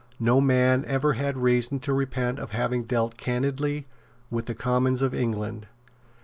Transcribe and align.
No 0.19 0.41
man 0.41 0.83
ever 0.87 1.13
had 1.13 1.37
reason 1.37 1.79
to 1.81 1.93
repent 1.93 2.39
of 2.39 2.49
having 2.53 2.85
dealt 2.85 3.17
candidly 3.17 3.85
with 4.31 4.47
the 4.47 4.55
Commons 4.55 5.03
of 5.03 5.13
England." 5.13 5.67